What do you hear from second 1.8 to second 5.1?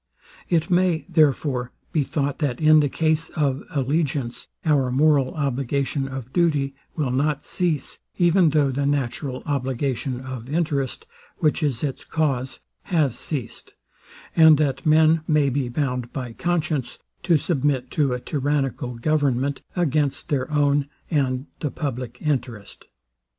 be thought, that in the case of allegiance our